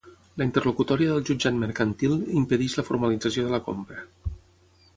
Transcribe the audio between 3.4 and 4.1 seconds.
de la compra.